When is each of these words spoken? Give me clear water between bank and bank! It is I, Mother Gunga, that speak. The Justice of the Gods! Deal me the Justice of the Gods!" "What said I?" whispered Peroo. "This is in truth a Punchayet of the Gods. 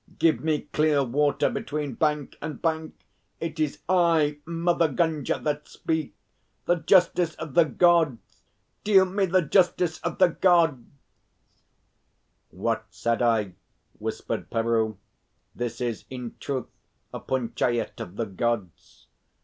Give 0.17 0.43
me 0.43 0.61
clear 0.73 1.03
water 1.03 1.47
between 1.47 1.93
bank 1.93 2.35
and 2.41 2.59
bank! 2.59 2.95
It 3.39 3.59
is 3.59 3.83
I, 3.87 4.39
Mother 4.45 4.87
Gunga, 4.87 5.37
that 5.37 5.67
speak. 5.67 6.15
The 6.65 6.77
Justice 6.77 7.35
of 7.35 7.53
the 7.53 7.65
Gods! 7.65 8.17
Deal 8.83 9.05
me 9.05 9.27
the 9.27 9.43
Justice 9.43 9.99
of 9.99 10.17
the 10.17 10.29
Gods!" 10.29 10.87
"What 12.49 12.85
said 12.89 13.21
I?" 13.21 13.53
whispered 13.99 14.49
Peroo. 14.49 14.97
"This 15.53 15.79
is 15.79 16.05
in 16.09 16.33
truth 16.39 16.65
a 17.13 17.19
Punchayet 17.19 17.99
of 17.99 18.15
the 18.15 18.25
Gods. 18.25 19.05